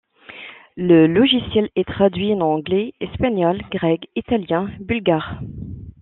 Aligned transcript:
Le 0.77 1.05
logiciel 1.05 1.69
est 1.75 1.87
traduit 1.87 2.33
en 2.33 2.39
anglais, 2.39 2.95
espagnol, 3.01 3.61
grec, 3.69 4.09
italien, 4.15 4.67
bulgare. 4.79 5.39